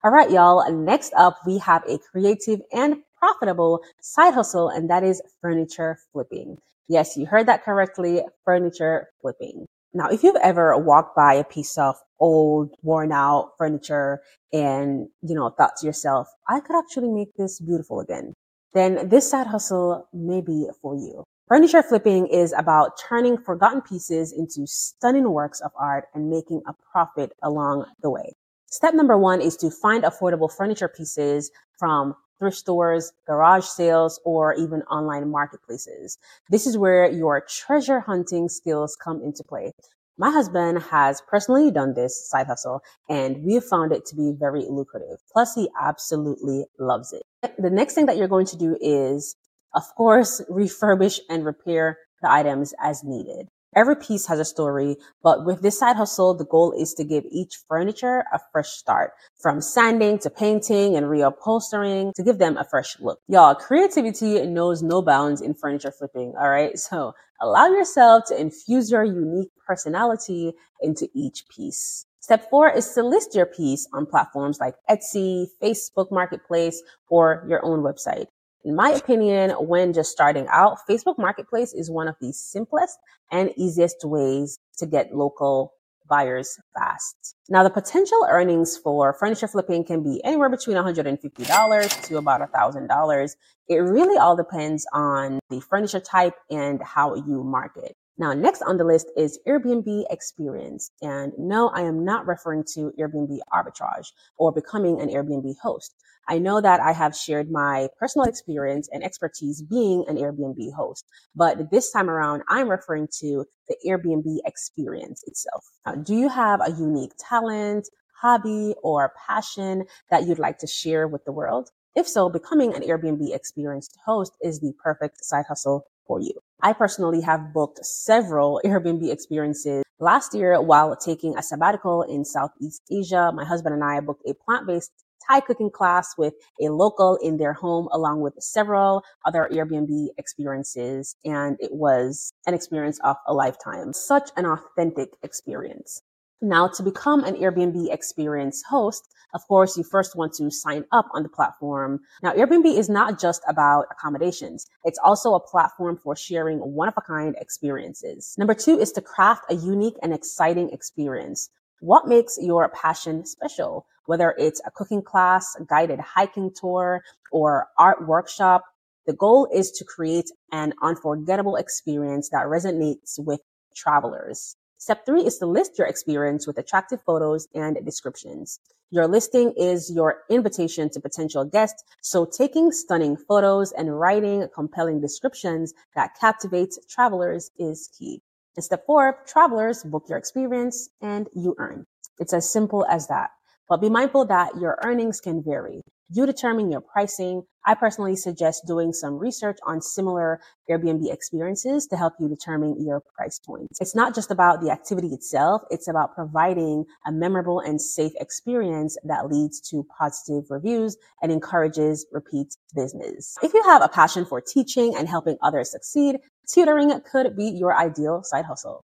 All 0.04 0.10
right, 0.10 0.32
y'all. 0.32 0.72
Next 0.72 1.14
up, 1.16 1.38
we 1.46 1.60
have 1.60 1.84
a 1.88 2.00
creative 2.00 2.62
and 2.74 3.04
profitable 3.20 3.82
side 4.02 4.34
hustle, 4.34 4.70
and 4.70 4.90
that 4.90 5.04
is 5.04 5.22
furniture 5.40 6.00
flipping. 6.12 6.58
Yes, 6.88 7.18
you 7.18 7.26
heard 7.26 7.48
that 7.48 7.64
correctly. 7.64 8.22
Furniture 8.46 9.10
flipping. 9.22 9.66
Now, 9.94 10.10
if 10.10 10.24
you've 10.24 10.36
ever 10.38 10.78
walked 10.78 11.16
by 11.16 11.34
a 11.34 11.44
piece 11.44 11.78
of 11.78 11.96
old, 12.20 12.72
worn 12.82 13.12
out 13.12 13.52
furniture 13.58 14.22
and, 14.54 15.08
you 15.22 15.36
know, 15.36 15.50
thought 15.50 15.76
to 15.78 15.86
yourself, 15.86 16.28
I 16.48 16.60
could 16.60 16.78
actually 16.78 17.10
make 17.10 17.36
this 17.38 17.60
beautiful 17.60 18.00
again, 18.00 18.34
then 18.74 19.10
this 19.10 19.30
side 19.30 19.48
hustle 19.48 20.08
may 20.14 20.42
be 20.42 20.68
for 20.82 20.96
you. 20.96 21.24
Furniture 21.48 21.82
flipping 21.82 22.28
is 22.28 22.54
about 22.58 23.00
turning 23.10 23.38
forgotten 23.38 23.82
pieces 23.82 24.34
into 24.34 24.68
stunning 24.68 25.32
works 25.32 25.62
of 25.62 25.72
art 25.80 26.06
and 26.14 26.30
making 26.30 26.62
a 26.68 26.74
profit 26.92 27.32
along 27.42 27.86
the 28.02 28.10
way. 28.10 28.34
Step 28.66 28.94
number 28.94 29.18
one 29.18 29.40
is 29.40 29.56
to 29.58 29.72
find 29.72 30.04
affordable 30.04 30.52
furniture 30.52 30.90
pieces 30.90 31.50
from 31.80 32.14
thrift 32.40 32.58
stores, 32.58 33.12
garage 33.26 33.66
sales, 33.66 34.20
or 34.26 34.54
even 34.54 34.82
online 34.84 35.30
marketplaces. 35.30 36.18
This 36.50 36.68
is 36.68 36.78
where 36.78 37.10
your 37.10 37.42
treasure 37.48 38.00
hunting 38.00 38.50
skills 38.50 38.96
come 38.96 39.22
into 39.22 39.44
play. 39.44 39.72
My 40.20 40.32
husband 40.32 40.82
has 40.90 41.22
personally 41.22 41.70
done 41.70 41.94
this 41.94 42.28
side 42.28 42.48
hustle 42.48 42.82
and 43.08 43.44
we 43.44 43.54
have 43.54 43.66
found 43.66 43.92
it 43.92 44.04
to 44.08 44.16
be 44.16 44.34
very 44.38 44.66
lucrative. 44.68 45.20
Plus, 45.32 45.54
he 45.54 45.70
absolutely 45.80 46.66
loves 46.80 47.14
it. 47.14 47.24
The 47.60 47.70
next 47.70 47.94
thing 47.94 48.08
that 48.08 48.18
you're 48.18 48.28
going 48.28 48.48
to 48.48 48.58
do 48.58 48.78
is, 48.82 49.36
of 49.76 49.84
course, 49.96 50.42
refurbish 50.50 51.20
and 51.30 51.46
repair 51.46 52.00
the 52.24 52.32
items 52.32 52.74
as 52.82 53.04
needed. 53.04 53.48
Every 53.78 53.96
piece 53.96 54.26
has 54.26 54.40
a 54.40 54.46
story, 54.46 54.98
but 55.22 55.46
with 55.46 55.62
this 55.62 55.78
side 55.78 55.98
hustle, 55.98 56.34
the 56.34 56.46
goal 56.46 56.72
is 56.72 56.96
to 56.96 57.04
give 57.04 57.24
each 57.30 57.60
furniture 57.70 58.24
a 58.34 58.40
fresh 58.52 58.70
start 58.70 59.12
from 59.40 59.62
sanding 59.62 60.18
to 60.20 60.32
painting 60.32 60.96
and 60.96 61.06
reupholstering 61.06 62.12
to 62.16 62.24
give 62.24 62.40
them 62.40 62.58
a 62.58 62.64
fresh 62.64 63.00
look. 63.00 63.20
Y'all, 63.28 63.54
creativity 63.54 64.44
knows 64.48 64.82
no 64.82 65.04
bounds 65.04 65.42
in 65.42 65.54
furniture 65.54 65.92
flipping. 65.92 66.34
All 66.40 66.50
right. 66.50 66.76
So 66.80 67.14
allow 67.40 67.68
yourself 67.68 68.24
to 68.30 68.42
infuse 68.42 68.90
your 68.90 69.04
unique 69.04 69.52
personality 69.68 70.54
into 70.82 71.08
each 71.14 71.48
piece. 71.48 72.08
Step 72.20 72.50
four 72.50 72.72
is 72.72 72.92
to 72.96 73.04
list 73.04 73.36
your 73.36 73.46
piece 73.46 73.88
on 73.94 74.08
platforms 74.08 74.60
like 74.60 74.74
Etsy, 74.90 75.46
Facebook 75.62 76.12
Marketplace, 76.12 76.82
or 77.10 77.46
your 77.48 77.64
own 77.64 77.84
website. 77.84 78.26
In 78.66 78.76
my 78.76 78.90
opinion, 78.92 79.52
when 79.52 79.94
just 79.94 80.12
starting 80.12 80.48
out, 80.52 80.80
Facebook 80.90 81.18
Marketplace 81.18 81.74
is 81.74 81.90
one 81.90 82.08
of 82.08 82.16
the 82.20 82.34
simplest 82.34 82.98
and 83.32 83.52
easiest 83.56 83.98
ways 84.04 84.60
to 84.78 84.86
get 84.86 85.16
local 85.16 85.74
buyers 86.10 86.58
fast. 86.78 87.36
Now, 87.50 87.64
the 87.64 87.70
potential 87.70 88.26
earnings 88.30 88.78
for 88.78 89.14
furniture 89.14 89.48
flipping 89.48 89.84
can 89.84 90.04
be 90.04 90.22
anywhere 90.24 90.50
between 90.50 90.78
$150 90.78 92.02
to 92.08 92.18
about 92.18 92.42
$1,000. 92.52 93.36
It 93.68 93.76
really 93.76 94.18
all 94.18 94.36
depends 94.36 94.86
on 94.94 95.40
the 95.50 95.62
furniture 95.62 96.00
type 96.00 96.36
and 96.50 96.82
how 96.82 97.16
you 97.16 97.44
market. 97.44 97.96
Now, 98.20 98.34
next 98.34 98.64
on 98.64 98.78
the 98.78 98.84
list 98.84 99.12
is 99.16 99.40
Airbnb 99.48 100.06
experience. 100.10 100.90
And 101.04 101.34
no, 101.38 101.70
I 101.70 101.82
am 101.82 102.04
not 102.04 102.26
referring 102.26 102.64
to 102.74 102.92
Airbnb 103.00 103.38
arbitrage 103.54 104.12
or 104.38 104.52
becoming 104.52 105.00
an 105.00 105.10
Airbnb 105.10 105.54
host. 105.62 105.96
I 106.28 106.40
know 106.40 106.60
that 106.60 106.80
I 106.80 106.94
have 106.94 107.16
shared 107.16 107.52
my 107.52 107.90
personal 108.00 108.28
experience 108.28 108.90
and 108.92 109.04
expertise 109.04 109.62
being 109.62 110.04
an 110.08 110.18
Airbnb 110.18 110.74
host, 110.74 111.06
but 111.36 111.70
this 111.72 111.92
time 111.92 112.10
around, 112.10 112.42
I'm 112.50 112.70
referring 112.70 113.08
to 113.20 113.46
the 113.70 113.78
Airbnb 113.88 114.38
experience 114.46 115.24
itself. 115.28 115.64
Now, 115.86 115.94
do 115.96 116.16
you 116.16 116.28
have 116.28 116.60
a 116.60 116.72
unique 116.72 117.14
talent, 117.20 117.88
hobby, 118.20 118.74
or 118.84 119.14
passion 119.28 119.86
that 120.10 120.26
you'd 120.26 120.40
like 120.40 120.58
to 120.60 120.68
share 120.68 121.08
with 121.08 121.24
the 121.24 121.32
world? 121.32 121.70
If 121.96 122.08
so, 122.08 122.30
becoming 122.30 122.74
an 122.74 122.82
Airbnb 122.82 123.34
experienced 123.34 123.98
host 124.06 124.34
is 124.42 124.60
the 124.60 124.74
perfect 124.84 125.24
side 125.24 125.46
hustle 125.48 125.86
for 126.08 126.20
you. 126.20 126.34
I 126.62 126.74
personally 126.74 127.22
have 127.22 127.54
booked 127.54 127.86
several 127.86 128.60
Airbnb 128.66 129.12
experiences 129.12 129.84
last 130.00 130.34
year 130.34 130.60
while 130.60 130.96
taking 130.96 131.38
a 131.38 131.44
sabbatical 131.44 132.02
in 132.02 132.26
Southeast 132.26 132.82
Asia. 132.92 133.32
My 133.34 133.46
husband 133.46 133.76
and 133.76 133.84
I 133.84 134.00
booked 134.00 134.24
a 134.28 134.34
plant-based 134.34 134.92
Thai 135.28 135.42
cooking 135.42 135.70
class 135.70 136.16
with 136.18 136.34
a 136.62 136.70
local 136.70 137.18
in 137.18 137.38
their 137.38 137.54
home, 137.54 137.90
along 137.92 138.22
with 138.22 138.34
several 138.40 139.04
other 139.26 139.48
Airbnb 139.52 140.08
experiences. 140.18 141.16
And 141.24 141.58
it 141.60 141.74
was 141.74 142.34
an 142.48 142.56
experience 142.56 143.00
of 143.04 143.18
a 143.28 143.34
lifetime. 143.34 143.94
Such 143.94 144.32
an 144.36 144.46
authentic 144.46 145.10
experience. 145.22 146.02
Now, 146.42 146.68
to 146.68 146.84
become 146.84 147.24
an 147.24 147.36
Airbnb 147.36 147.92
experience 147.92 148.64
host, 148.70 149.08
of 149.34 149.42
course, 149.48 149.76
you 149.76 149.84
first 149.84 150.16
want 150.16 150.34
to 150.34 150.52
sign 150.52 150.86
up 150.92 151.08
on 151.14 151.24
the 151.24 151.30
platform. 151.30 152.00
Now, 152.22 152.34
Airbnb 152.34 152.78
is 152.78 152.90
not 152.90 153.20
just 153.20 153.42
about 153.48 153.86
accommodations. 153.92 154.68
It's 154.84 155.00
also 155.04 155.34
a 155.34 155.40
platform 155.40 155.98
for 155.98 156.16
sharing 156.16 156.60
one 156.60 156.88
of 156.90 156.94
a 156.98 157.02
kind 157.02 157.36
experiences. 157.40 158.36
Number 158.38 158.54
two 158.54 158.80
is 158.80 158.92
to 158.94 159.02
craft 159.02 159.46
a 159.50 159.56
unique 159.56 159.96
and 160.04 160.14
exciting 160.14 160.70
experience. 160.70 161.50
What 161.80 162.08
makes 162.08 162.38
your 162.42 162.70
passion 162.70 163.26
special? 163.26 163.86
Whether 164.06 164.36
it's 164.38 164.62
a 164.66 164.72
cooking 164.72 165.02
class, 165.02 165.56
a 165.60 165.66
guided 165.66 166.00
hiking 166.00 166.52
tour, 166.54 167.02
or 167.32 167.68
art 167.78 168.08
workshop, 168.08 168.64
the 169.08 169.14
goal 169.14 169.48
is 169.54 169.72
to 169.72 169.86
create 169.86 170.30
an 170.52 170.74
unforgettable 170.84 171.56
experience 171.56 172.30
that 172.30 172.46
resonates 172.46 173.18
with 173.18 173.40
travelers. 173.76 174.57
Step 174.80 175.08
three 175.08 175.24
is 175.24 175.40
to 175.40 175.48
list 175.48 175.80
your 175.80 175.88
experience 175.88 176.46
with 176.46 176.60
attractive 176.60 177.02
photos 177.02 177.48
and 177.56 177.84
descriptions. 177.84 178.60
Your 178.92 179.08
listing 179.08 179.52
is 179.58 179.92
your 179.94 180.20
invitation 180.30 180.90
to 180.92 181.00
potential 181.00 181.44
guests, 181.44 181.84
so 182.02 182.26
taking 182.26 182.72
stunning 182.72 183.18
photos 183.18 183.72
and 183.72 184.00
writing 184.00 184.48
compelling 184.54 185.02
descriptions 185.02 185.74
that 185.96 186.12
captivate 186.20 186.76
travelers 186.88 187.50
is 187.58 187.90
key. 187.98 188.22
And 188.56 188.64
step 188.64 188.86
four, 188.86 189.18
travelers 189.26 189.84
book 189.84 190.06
your 190.08 190.20
experience 190.20 190.90
and 191.02 191.28
you 191.34 191.56
earn. 191.58 191.86
It's 192.20 192.34
as 192.34 192.52
simple 192.52 192.86
as 192.86 193.08
that. 193.08 193.32
But 193.68 193.82
be 193.82 193.90
mindful 193.90 194.26
that 194.26 194.58
your 194.60 194.78
earnings 194.84 195.20
can 195.20 195.44
vary. 195.44 195.82
You 196.10 196.26
determine 196.26 196.72
your 196.72 196.80
pricing. 196.80 197.44
I 197.66 197.74
personally 197.74 198.16
suggest 198.16 198.66
doing 198.66 198.94
some 198.94 199.18
research 199.18 199.58
on 199.68 199.82
similar 199.82 200.40
Airbnb 200.70 201.12
experiences 201.12 201.86
to 201.88 201.98
help 201.98 202.14
you 202.18 202.30
determine 202.30 202.82
your 202.82 203.04
price 203.18 203.40
points. 203.40 203.82
It's 203.82 203.94
not 203.94 204.16
just 204.16 204.32
about 204.32 204.62
the 204.62 204.72
activity 204.72 205.10
itself. 205.10 205.64
It's 205.70 205.90
about 205.90 206.16
providing 206.16 206.86
a 207.06 207.12
memorable 207.12 207.60
and 207.60 207.82
safe 207.82 208.14
experience 208.22 208.98
that 209.04 209.28
leads 209.30 209.60
to 209.70 209.86
positive 210.00 210.46
reviews 210.50 210.96
and 211.22 211.30
encourages 211.30 212.06
repeat 212.14 212.56
business. 212.74 213.36
If 213.44 213.54
you 213.54 213.62
have 213.64 213.82
a 213.82 213.90
passion 213.90 214.26
for 214.26 214.40
teaching 214.40 214.96
and 214.96 215.10
helping 215.10 215.36
others 215.42 215.72
succeed, 215.72 216.20
tutoring 216.48 216.98
could 217.12 217.36
be 217.36 217.50
your 217.50 217.78
ideal 217.78 218.22
side 218.24 218.46
hustle. 218.46 218.86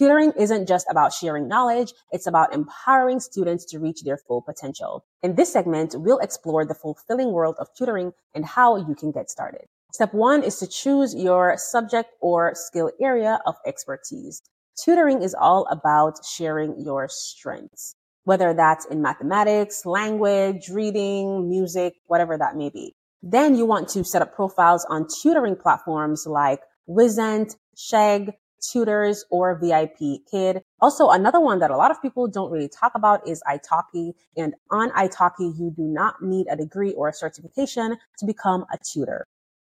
Tutoring 0.00 0.32
isn't 0.38 0.66
just 0.66 0.86
about 0.88 1.12
sharing 1.12 1.46
knowledge, 1.46 1.92
it's 2.10 2.26
about 2.26 2.54
empowering 2.54 3.20
students 3.20 3.66
to 3.66 3.78
reach 3.78 4.02
their 4.02 4.16
full 4.16 4.40
potential. 4.40 5.04
In 5.22 5.34
this 5.34 5.52
segment, 5.52 5.94
we'll 5.94 6.20
explore 6.20 6.64
the 6.64 6.72
fulfilling 6.72 7.32
world 7.32 7.56
of 7.58 7.68
tutoring 7.76 8.12
and 8.34 8.46
how 8.46 8.76
you 8.76 8.94
can 8.94 9.10
get 9.10 9.28
started. 9.28 9.66
Step 9.92 10.14
one 10.14 10.42
is 10.42 10.56
to 10.56 10.66
choose 10.66 11.14
your 11.14 11.54
subject 11.58 12.14
or 12.22 12.52
skill 12.54 12.90
area 12.98 13.42
of 13.44 13.56
expertise. 13.66 14.40
Tutoring 14.82 15.20
is 15.20 15.34
all 15.38 15.66
about 15.70 16.24
sharing 16.24 16.80
your 16.80 17.06
strengths, 17.10 17.94
whether 18.24 18.54
that's 18.54 18.86
in 18.86 19.02
mathematics, 19.02 19.84
language, 19.84 20.70
reading, 20.70 21.46
music, 21.46 21.92
whatever 22.06 22.38
that 22.38 22.56
may 22.56 22.70
be. 22.70 22.94
Then 23.22 23.54
you 23.54 23.66
want 23.66 23.90
to 23.90 24.02
set 24.02 24.22
up 24.22 24.34
profiles 24.34 24.86
on 24.88 25.08
tutoring 25.22 25.56
platforms 25.56 26.24
like 26.26 26.60
Wyzant, 26.88 27.54
Chegg, 27.76 28.32
tutors 28.60 29.24
or 29.30 29.58
VIP 29.58 30.20
kid. 30.30 30.62
Also, 30.80 31.08
another 31.10 31.40
one 31.40 31.58
that 31.60 31.70
a 31.70 31.76
lot 31.76 31.90
of 31.90 32.00
people 32.02 32.28
don't 32.28 32.50
really 32.50 32.68
talk 32.68 32.92
about 32.94 33.26
is 33.28 33.42
italki. 33.48 34.12
And 34.36 34.54
on 34.70 34.90
italki, 34.90 35.52
you 35.58 35.72
do 35.74 35.82
not 35.82 36.22
need 36.22 36.46
a 36.50 36.56
degree 36.56 36.92
or 36.92 37.08
a 37.08 37.12
certification 37.12 37.96
to 38.18 38.26
become 38.26 38.64
a 38.72 38.78
tutor. 38.78 39.26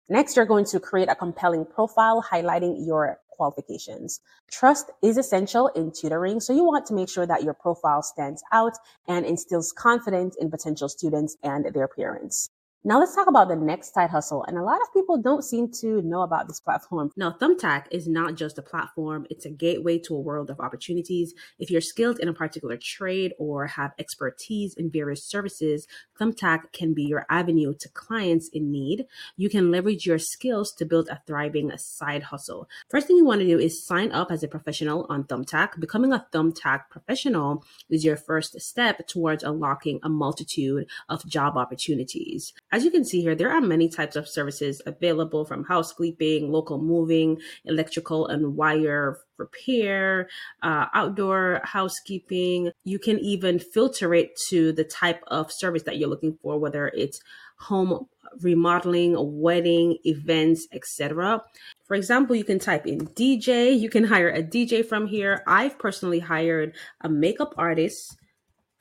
Next, 0.08 0.36
you're 0.36 0.46
going 0.46 0.64
to 0.66 0.80
create 0.80 1.08
a 1.08 1.14
compelling 1.14 1.64
profile 1.64 2.24
highlighting 2.32 2.84
your 2.84 3.18
qualifications. 3.30 4.20
Trust 4.50 4.90
is 5.02 5.16
essential 5.16 5.68
in 5.68 5.92
tutoring, 5.92 6.40
so 6.40 6.52
you 6.52 6.64
want 6.64 6.84
to 6.86 6.94
make 6.94 7.08
sure 7.08 7.26
that 7.26 7.42
your 7.42 7.54
profile 7.54 8.02
stands 8.02 8.42
out 8.52 8.74
and 9.06 9.24
instills 9.24 9.72
confidence 9.72 10.36
in 10.38 10.50
potential 10.50 10.88
students 10.88 11.36
and 11.42 11.64
their 11.72 11.88
parents. 11.88 12.50
Now 12.82 12.98
let's 12.98 13.14
talk 13.14 13.26
about 13.26 13.48
the 13.48 13.56
next 13.56 13.92
side 13.92 14.08
hustle. 14.08 14.42
And 14.48 14.56
a 14.56 14.62
lot 14.62 14.80
of 14.80 14.90
people 14.94 15.18
don't 15.18 15.44
seem 15.44 15.70
to 15.80 16.00
know 16.00 16.22
about 16.22 16.48
this 16.48 16.60
platform. 16.60 17.10
Now, 17.14 17.30
Thumbtack 17.30 17.84
is 17.90 18.08
not 18.08 18.36
just 18.36 18.56
a 18.56 18.62
platform, 18.62 19.26
it's 19.28 19.44
a 19.44 19.50
gateway 19.50 19.98
to 19.98 20.14
a 20.14 20.20
world 20.20 20.48
of 20.48 20.60
opportunities. 20.60 21.34
If 21.58 21.70
you're 21.70 21.82
skilled 21.82 22.18
in 22.20 22.28
a 22.28 22.32
particular 22.32 22.78
trade 22.82 23.34
or 23.38 23.66
have 23.66 23.92
expertise 23.98 24.72
in 24.78 24.90
various 24.90 25.22
services, 25.22 25.86
Thumbtack 26.18 26.72
can 26.72 26.94
be 26.94 27.02
your 27.02 27.26
avenue 27.28 27.74
to 27.80 27.88
clients 27.90 28.48
in 28.50 28.72
need. 28.72 29.04
You 29.36 29.50
can 29.50 29.70
leverage 29.70 30.06
your 30.06 30.18
skills 30.18 30.72
to 30.78 30.86
build 30.86 31.10
a 31.10 31.20
thriving 31.26 31.70
side 31.76 32.22
hustle. 32.22 32.66
First 32.88 33.06
thing 33.06 33.18
you 33.18 33.26
want 33.26 33.42
to 33.42 33.46
do 33.46 33.58
is 33.58 33.86
sign 33.86 34.10
up 34.10 34.30
as 34.30 34.42
a 34.42 34.48
professional 34.48 35.04
on 35.10 35.24
Thumbtack. 35.24 35.78
Becoming 35.78 36.14
a 36.14 36.26
Thumbtack 36.32 36.88
professional 36.88 37.62
is 37.90 38.06
your 38.06 38.16
first 38.16 38.58
step 38.58 39.06
towards 39.06 39.44
unlocking 39.44 40.00
a 40.02 40.08
multitude 40.08 40.86
of 41.10 41.26
job 41.26 41.58
opportunities. 41.58 42.54
As 42.72 42.84
you 42.84 42.90
can 42.90 43.04
see 43.04 43.20
here, 43.20 43.34
there 43.34 43.50
are 43.50 43.60
many 43.60 43.88
types 43.88 44.14
of 44.14 44.28
services 44.28 44.80
available 44.86 45.44
from 45.44 45.64
housekeeping, 45.64 46.52
local 46.52 46.80
moving, 46.80 47.40
electrical 47.64 48.28
and 48.28 48.56
wire 48.56 49.18
repair, 49.38 50.28
uh, 50.62 50.86
outdoor 50.94 51.60
housekeeping. 51.64 52.70
You 52.84 52.98
can 52.98 53.18
even 53.18 53.58
filter 53.58 54.14
it 54.14 54.38
to 54.50 54.72
the 54.72 54.84
type 54.84 55.22
of 55.26 55.50
service 55.50 55.82
that 55.84 55.98
you're 55.98 56.08
looking 56.08 56.38
for, 56.42 56.58
whether 56.58 56.88
it's 56.88 57.20
home 57.58 58.06
remodeling, 58.40 59.16
wedding, 59.18 59.98
events, 60.04 60.68
etc. 60.72 61.42
For 61.84 61.96
example, 61.96 62.36
you 62.36 62.44
can 62.44 62.58
type 62.58 62.86
in 62.86 63.08
DJ. 63.08 63.76
You 63.78 63.90
can 63.90 64.04
hire 64.04 64.30
a 64.30 64.42
DJ 64.42 64.86
from 64.86 65.06
here. 65.06 65.42
I've 65.46 65.78
personally 65.78 66.20
hired 66.20 66.76
a 67.00 67.08
makeup 67.08 67.54
artist 67.56 68.16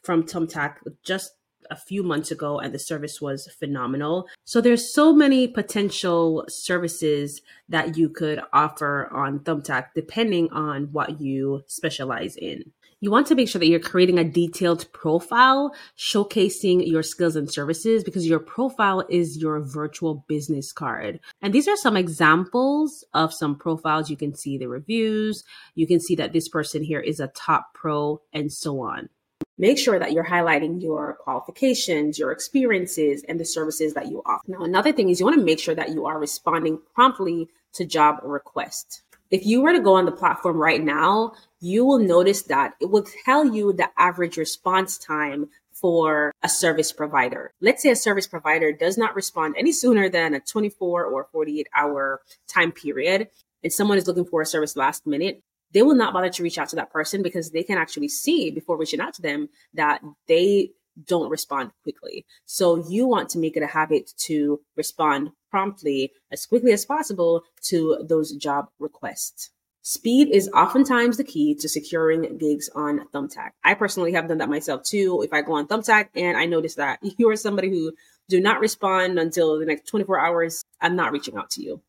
from 0.04 0.24
Thumbtack 0.24 0.76
just 1.04 1.34
a 1.70 1.76
few 1.76 2.04
months 2.04 2.32
ago 2.32 2.60
and 2.60 2.74
the 2.74 2.80
service 2.80 3.22
was 3.22 3.48
phenomenal. 3.60 4.28
So 4.46 4.62
there's 4.62 4.94
so 4.94 5.14
many 5.14 5.48
potential 5.48 6.46
services 6.48 7.42
that 7.68 7.98
you 7.98 8.10
could 8.10 8.42
offer 8.54 9.10
on 9.14 9.40
Thumbtack 9.40 9.88
depending 9.96 10.50
on 10.52 10.90
what 10.92 11.22
you 11.22 11.64
specialize 11.68 12.36
in. 12.36 12.72
You 13.02 13.12
want 13.12 13.28
to 13.28 13.36
make 13.36 13.48
sure 13.48 13.60
that 13.60 13.68
you're 13.68 13.80
creating 13.80 14.20
a 14.20 14.26
detailed 14.26 14.92
profile 14.92 15.74
showcasing 15.98 16.86
your 16.86 17.02
skills 17.02 17.38
and 17.38 17.50
services 17.50 18.04
because 18.04 18.28
your 18.28 18.40
profile 18.42 19.06
is 19.08 19.38
your 19.38 19.62
virtual 19.62 20.26
business 20.28 20.74
card. 20.74 21.22
And 21.42 21.54
these 21.54 21.70
are 21.70 21.78
some 21.78 21.96
examples 21.96 23.06
of 23.14 23.34
some 23.34 23.56
profiles. 23.56 24.10
You 24.10 24.18
can 24.18 24.36
see 24.36 24.58
the 24.58 24.68
reviews. 24.68 25.46
You 25.76 25.88
can 25.88 26.02
see 26.02 26.16
that 26.16 26.34
this 26.34 26.50
person 26.50 26.84
here 26.84 27.00
is 27.00 27.22
a 27.22 27.28
top 27.28 27.74
pro 27.74 28.22
and 28.34 28.52
so 28.52 28.82
on 28.82 29.08
make 29.58 29.78
sure 29.78 30.00
that 30.00 30.14
you're 30.14 30.26
highlighting 30.26 30.82
your 30.82 31.18
qualifications, 31.20 32.18
your 32.18 32.32
experiences, 32.32 33.24
and 33.28 33.40
the 33.40 33.46
services 33.46 33.94
that 33.94 34.08
you 34.08 34.22
offer. 34.26 34.44
Now, 34.48 34.64
another 34.64 34.92
thing 34.92 35.10
is 35.10 35.20
you 35.20 35.26
want 35.26 35.38
to 35.38 35.46
make 35.46 35.60
sure 35.60 35.76
that 35.76 35.90
you 35.90 36.06
are 36.06 36.18
responding 36.18 36.80
promptly 36.96 37.50
to 37.74 37.86
job 37.86 38.20
requests. 38.24 39.02
If 39.30 39.46
you 39.46 39.62
were 39.62 39.74
to 39.74 39.80
go 39.80 39.94
on 39.94 40.06
the 40.06 40.12
platform 40.12 40.58
right 40.58 40.84
now, 40.84 41.34
you 41.60 41.86
will 41.86 42.00
notice 42.00 42.44
that 42.44 42.74
it 42.82 42.90
will 42.90 43.06
tell 43.26 43.46
you 43.46 43.74
the 43.74 43.90
average 43.98 44.38
response 44.38 44.98
time 44.98 45.50
for 45.72 46.34
a 46.42 46.50
service 46.50 46.92
provider. 46.92 47.54
Let's 47.62 47.84
say 47.84 47.92
a 47.92 47.96
service 47.96 48.28
provider 48.28 48.72
does 48.72 48.98
not 48.98 49.16
respond 49.16 49.56
any 49.58 49.72
sooner 49.72 50.10
than 50.10 50.34
a 50.34 50.40
24 50.40 51.06
or 51.06 51.28
48 51.32 51.68
hour 51.76 52.22
time 52.48 52.72
period 52.72 53.30
and 53.64 53.74
someone 53.74 53.98
is 53.98 54.08
looking 54.08 54.26
for 54.26 54.42
a 54.42 54.46
service 54.46 54.76
last 54.76 55.06
minute, 55.06 55.44
they 55.74 55.82
will 55.82 55.96
not 55.96 56.14
bother 56.14 56.30
to 56.30 56.44
reach 56.44 56.58
out 56.58 56.70
to 56.70 56.76
that 56.76 56.92
person 56.92 57.22
because 57.22 57.52
they 57.52 57.64
can 57.64 57.78
actually 57.78 58.08
see 58.08 58.52
before 58.52 58.78
reaching 58.78 59.00
out 59.00 59.14
to 59.16 59.22
them 59.22 59.50
that 59.74 60.02
they 60.28 60.72
don't 61.06 61.30
respond 61.30 61.72
quickly. 61.84 62.26
So 62.46 62.84
you 62.88 63.08
want 63.08 63.30
to 63.30 63.40
make 63.40 63.56
it 63.56 63.64
a 63.64 63.68
habit 63.68 64.12
to 64.26 64.60
respond 64.76 65.32
promptly 65.50 66.12
as 66.32 66.46
quickly 66.46 66.72
as 66.72 66.86
possible 66.86 67.44
to 67.64 68.04
those 68.08 68.34
job 68.34 68.68
requests. 68.80 69.52
Speed 69.82 70.30
is 70.32 70.50
oftentimes 70.54 71.18
the 71.18 71.24
key 71.24 71.56
to 71.56 71.70
securing 71.70 72.38
gigs 72.38 72.70
on 72.76 73.08
Thumbtack. 73.14 73.52
I 73.64 73.74
personally 73.74 74.12
have 74.12 74.28
done 74.28 74.40
that 74.40 74.50
myself 74.50 74.84
too. 74.84 75.22
If 75.24 75.32
I 75.34 75.42
go 75.42 75.54
on 75.54 75.68
Thumbtack 75.68 76.10
and 76.16 76.38
I 76.38 76.46
notice 76.46 76.76
that 76.76 77.00
you 77.18 77.30
are 77.30 77.36
somebody 77.36 77.70
who 77.70 77.94
do 78.28 78.40
not 78.40 78.60
respond 78.60 79.18
until 79.18 79.58
the 79.58 79.66
next 79.66 79.88
24 79.88 80.20
hours, 80.20 80.64
I'm 80.82 80.96
not 80.96 81.12
reaching 81.12 81.38
out 81.38 81.50
to 81.52 81.64
you. 81.64 81.82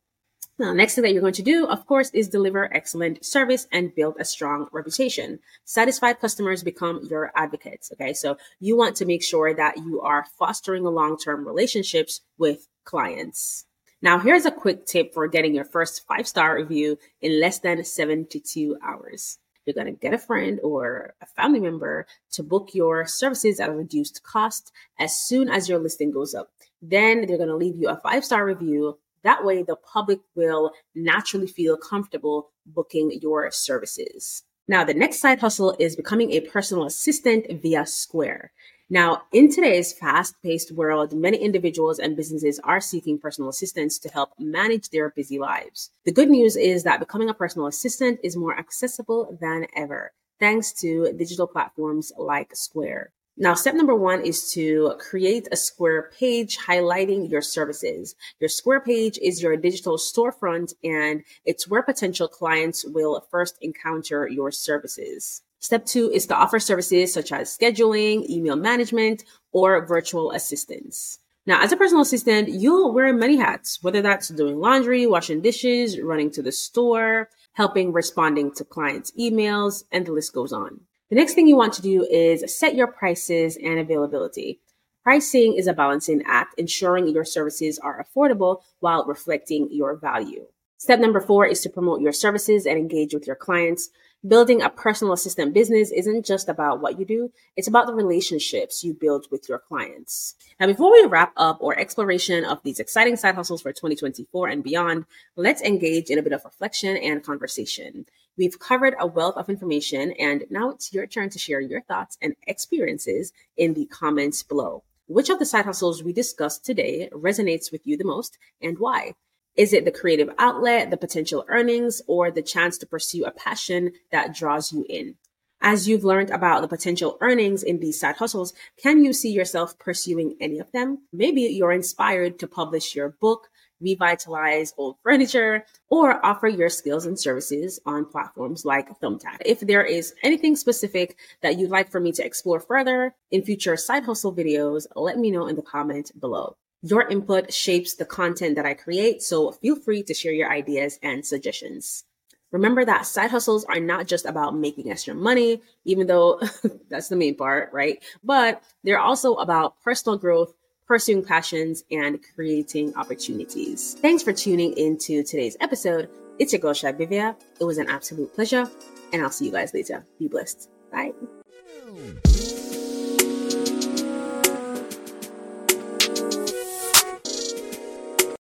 Now, 0.61 0.75
next 0.75 0.95
thing 0.95 1.05
that 1.05 1.15
you're 1.15 1.23
going 1.23 1.33
to 1.33 1.43
do, 1.43 1.67
of 1.67 1.87
course, 1.87 2.11
is 2.11 2.29
deliver 2.29 2.71
excellent 2.75 3.25
service 3.25 3.67
and 3.73 3.95
build 3.95 4.17
a 4.21 4.27
strong 4.27 4.69
reputation. 4.73 5.39
Satisfied 5.65 6.21
customers 6.21 6.63
become 6.63 7.01
your 7.09 7.33
advocates. 7.35 7.91
Okay. 7.95 8.13
So 8.13 8.37
you 8.61 8.77
want 8.77 8.95
to 8.97 9.07
make 9.07 9.25
sure 9.25 9.55
that 9.55 9.79
you 9.79 10.03
are 10.03 10.27
fostering 10.39 10.85
long-term 10.85 11.47
relationships 11.47 12.21
with 12.37 12.69
clients. 12.85 13.65
Now, 14.03 14.19
here's 14.19 14.45
a 14.45 14.51
quick 14.51 14.85
tip 14.85 15.15
for 15.15 15.27
getting 15.29 15.55
your 15.55 15.65
first 15.65 16.07
five 16.07 16.29
star 16.29 16.57
review 16.57 16.99
in 17.23 17.41
less 17.41 17.61
than 17.61 17.83
72 17.83 18.77
hours. 18.83 19.39
You're 19.65 19.73
going 19.73 19.87
to 19.87 19.99
get 19.99 20.13
a 20.13 20.19
friend 20.19 20.61
or 20.63 21.15
a 21.23 21.27
family 21.27 21.61
member 21.61 22.07
to 22.33 22.43
book 22.43 22.75
your 22.75 23.07
services 23.07 23.61
at 23.61 23.71
a 23.71 23.73
reduced 23.73 24.23
cost 24.25 24.73
as 24.99 25.17
soon 25.17 25.49
as 25.49 25.71
your 25.71 25.79
listing 25.79 26.11
goes 26.11 26.35
up. 26.35 26.51
Then 26.83 27.25
they're 27.27 27.39
going 27.39 27.49
to 27.49 27.57
leave 27.57 27.77
you 27.77 27.89
a 27.89 27.97
five 27.97 28.27
star 28.27 28.45
review 28.45 28.99
that 29.25 29.45
way, 29.45 29.63
the 29.63 29.77
public 29.77 30.21
will 30.35 30.73
naturally 30.95 31.47
feel 31.47 31.77
comfortable 31.77 32.51
booking 32.67 33.19
your 33.21 33.51
services. 33.51 34.45
Now, 34.69 34.85
the 34.85 34.95
next 34.95 35.21
side 35.21 35.41
hustle 35.41 35.75
is 35.79 35.97
becoming 35.97 36.31
a 36.31 36.41
personal 36.41 36.85
assistant 36.85 37.47
via 37.61 37.87
Square. 37.87 38.53
Now, 38.93 39.23
in 39.33 39.53
today's 39.53 39.93
fast 39.93 40.35
paced 40.43 40.73
world, 40.73 41.13
many 41.13 41.37
individuals 41.37 41.99
and 41.99 42.17
businesses 42.17 42.59
are 42.65 42.81
seeking 42.81 43.19
personal 43.19 43.51
assistants 43.51 43.99
to 44.01 44.09
help 44.09 44.31
manage 44.39 44.91
their 44.91 45.11
busy 45.11 45.39
lives. 45.39 45.91
The 46.05 46.13
good 46.13 46.29
news 46.29 46.57
is 46.57 46.83
that 46.85 46.99
becoming 46.99 47.29
a 47.29 47.35
personal 47.35 47.69
assistant 47.69 48.19
is 48.25 48.37
more 48.37 48.59
accessible 48.59 49.39
than 49.41 49.67
ever, 49.77 50.13
thanks 50.41 50.73
to 50.81 51.13
digital 51.17 51.47
platforms 51.47 52.13
like 52.17 52.55
Square. 52.57 53.13
Now, 53.43 53.55
step 53.55 53.75
number 53.75 53.95
one 53.95 54.21
is 54.21 54.53
to 54.53 54.97
create 54.99 55.49
a 55.51 55.57
Square 55.57 56.11
page 56.19 56.59
highlighting 56.59 57.31
your 57.31 57.41
services. 57.41 58.15
Your 58.39 58.51
Square 58.51 58.81
page 58.81 59.19
is 59.23 59.43
your 59.43 59.57
digital 59.57 59.97
storefront 59.97 60.75
and 60.85 61.23
it's 61.47 61.67
where 61.67 61.83
potential 61.83 62.29
clients 62.29 62.85
will 62.85 63.27
first 63.31 63.57
encounter 63.63 64.29
your 64.29 64.51
services. 64.53 65.41
Step 65.59 65.87
two 65.87 66.11
is 66.11 66.27
to 66.27 66.37
offer 66.37 66.61
services 66.61 67.15
such 67.15 67.33
as 67.33 67.57
scheduling, 67.57 68.29
email 68.29 68.57
management, 68.57 69.25
or 69.53 69.87
virtual 69.87 70.33
assistants. 70.33 71.19
Now, 71.47 71.63
as 71.63 71.73
a 71.73 71.79
personal 71.79 72.03
assistant, 72.03 72.51
you'll 72.51 72.93
wear 72.93 73.11
many 73.15 73.39
hats, 73.39 73.83
whether 73.83 74.03
that's 74.03 74.29
doing 74.29 74.61
laundry, 74.61 75.07
washing 75.07 75.41
dishes, 75.41 75.99
running 75.99 76.31
to 76.33 76.43
the 76.43 76.53
store, 76.53 77.31
helping 77.55 77.95
responding 77.95 78.53
to 78.57 78.65
clients' 78.67 79.13
emails, 79.19 79.85
and 79.91 80.05
the 80.07 80.13
list 80.13 80.35
goes 80.35 80.53
on. 80.53 80.81
The 81.11 81.17
next 81.17 81.35
thing 81.35 81.49
you 81.49 81.57
want 81.57 81.73
to 81.73 81.83
do 81.83 82.05
is 82.05 82.57
set 82.57 82.77
your 82.77 82.87
prices 82.87 83.57
and 83.57 83.81
availability. 83.81 84.61
Pricing 85.03 85.55
is 85.57 85.67
a 85.67 85.73
balancing 85.73 86.23
act, 86.25 86.55
ensuring 86.57 87.09
your 87.09 87.25
services 87.25 87.81
are 87.81 88.07
affordable 88.07 88.61
while 88.79 89.05
reflecting 89.05 89.67
your 89.73 89.97
value. 89.97 90.47
Step 90.77 91.01
number 91.01 91.21
four 91.21 91.45
is 91.45 91.63
to 91.63 91.69
promote 91.69 92.01
your 92.01 92.13
services 92.13 92.65
and 92.65 92.79
engage 92.79 93.13
with 93.13 93.27
your 93.27 93.35
clients. 93.35 93.91
Building 94.25 94.63
a 94.63 94.71
personal 94.71 95.13
assistant 95.13 95.53
business 95.53 95.91
isn't 95.91 96.25
just 96.25 96.49
about 96.49 96.81
what 96.81 96.97
you 97.01 97.05
do, 97.05 97.33
it's 97.57 97.67
about 97.67 97.89
the 97.89 97.95
relationships 97.95 98.85
you 98.85 98.95
build 98.95 99.27
with 99.33 99.49
your 99.49 99.59
clients. 99.59 100.37
Now, 100.61 100.69
before 100.69 100.93
we 100.93 101.07
wrap 101.07 101.33
up 101.37 101.61
our 101.61 101.77
exploration 101.77 102.45
of 102.45 102.63
these 102.63 102.79
exciting 102.79 103.17
side 103.17 103.35
hustles 103.35 103.63
for 103.63 103.73
2024 103.73 104.47
and 104.47 104.63
beyond, 104.63 105.07
let's 105.35 105.61
engage 105.61 106.09
in 106.09 106.21
a 106.21 106.23
bit 106.23 106.33
of 106.33 106.45
reflection 106.45 106.97
and 106.99 107.25
conversation. 107.25 108.07
We've 108.41 108.59
covered 108.59 108.95
a 108.99 109.07
wealth 109.07 109.37
of 109.37 109.51
information, 109.51 110.13
and 110.13 110.45
now 110.49 110.71
it's 110.71 110.95
your 110.95 111.07
turn 111.07 111.29
to 111.29 111.39
share 111.39 111.61
your 111.61 111.83
thoughts 111.83 112.17
and 112.23 112.35
experiences 112.47 113.35
in 113.59 113.75
the 113.75 113.85
comments 113.85 114.43
below. 114.43 114.83
Which 115.09 115.29
of 115.29 115.39
the 115.39 115.45
side 115.45 115.67
hustles 115.67 116.03
we 116.03 116.15
discussed 116.15 116.65
today 116.65 117.11
resonates 117.13 117.71
with 117.71 117.87
you 117.87 117.99
the 117.99 118.05
most 118.05 118.39
and 118.63 118.79
why? 118.79 119.13
Is 119.57 119.75
it 119.75 119.85
the 119.85 119.91
creative 119.91 120.31
outlet, 120.39 120.91
the 120.91 120.97
potential 120.97 121.45
earnings, 121.49 122.01
or 122.07 122.31
the 122.31 122.41
chance 122.41 122.79
to 122.79 122.87
pursue 122.87 123.27
a 123.27 123.31
passion 123.31 123.93
that 124.11 124.35
draws 124.35 124.73
you 124.73 124.87
in? 124.89 125.17
As 125.61 125.87
you've 125.87 126.05
learned 126.05 126.31
about 126.31 126.63
the 126.63 126.69
potential 126.69 127.19
earnings 127.21 127.63
in 127.63 127.81
these 127.81 128.01
side 128.01 128.17
hustles, 128.17 128.55
can 128.83 129.05
you 129.05 129.13
see 129.13 129.31
yourself 129.31 129.79
pursuing 129.79 130.39
any 130.41 130.59
of 130.59 130.73
them? 130.73 131.03
Maybe 131.13 131.43
you're 131.43 131.73
inspired 131.73 132.39
to 132.39 132.49
publish 132.49 132.97
your 132.97 133.11
book, 133.11 133.50
revitalize 133.81 134.75
old 134.77 134.97
furniture, 135.03 135.65
or 135.89 136.25
offer 136.25 136.49
your 136.49 136.69
skills 136.69 137.07
and 137.07 137.19
services 137.19 137.81
on 137.87 138.05
platforms 138.05 138.65
like 138.65 138.99
Thumbtack. 139.01 139.39
If 139.45 139.61
there 139.61 139.85
is 139.85 140.15
anything 140.23 140.57
specific 140.57 141.17
that 141.43 141.59
you'd 141.59 141.71
like 141.71 141.91
for 141.91 142.01
me 142.01 142.13
to 142.13 142.25
explore 142.25 142.61
further 142.61 143.15
in 143.31 143.43
future 143.43 143.77
side 143.77 144.05
hustle 144.05 144.35
videos, 144.35 144.87
let 144.95 145.19
me 145.19 145.31
know 145.31 145.47
in 145.47 145.57
the 145.57 145.63
comment 145.63 146.13
below. 146.19 146.57
Your 146.83 147.07
input 147.09 147.53
shapes 147.53 147.95
the 147.95 148.07
content 148.07 148.57
that 148.57 148.65
I 148.65 148.73
create, 148.75 149.23
so 149.23 149.53
feel 149.53 149.77
free 149.77 150.03
to 150.05 150.15
share 150.15 150.33
your 150.33 150.51
ideas 150.51 150.99
and 151.03 151.27
suggestions. 151.27 152.05
Remember 152.53 152.85
that 152.85 153.07
side 153.07 153.31
hustles 153.31 153.65
are 153.65 153.79
not 153.79 154.07
just 154.07 154.27
about 154.27 154.57
making 154.57 154.91
extra 154.91 155.15
money, 155.15 155.63
even 155.85 156.07
though 156.07 156.41
that's 156.89 157.09
the 157.09 157.17
main 157.17 157.37
part, 157.37 157.73
right? 157.73 158.03
But 158.25 158.63
they're 158.83 158.99
also 158.99 159.35
about 159.35 159.81
personal 159.83 160.19
growth, 160.19 160.53
pursuing 160.91 161.25
passions, 161.25 161.85
and 161.93 162.19
creating 162.35 162.93
opportunities. 162.97 163.97
Thanks 164.01 164.25
for 164.25 164.33
tuning 164.33 164.77
into 164.77 165.23
today's 165.23 165.57
episode. 165.61 166.11
It's 166.41 166.53
your 166.53 166.59
girl, 166.59 166.73
Shibivia. 166.73 167.37
It 167.61 167.65
was 167.65 167.79
an 167.79 167.89
absolute 167.89 168.35
pleasure, 168.35 168.69
and 169.13 169.23
I'll 169.23 169.31
see 169.31 169.47
you 169.47 169.53
guys 169.53 169.73
later. 169.73 170.05
Be 170.19 170.27
blessed. 170.27 170.69
Bye. 170.91 171.13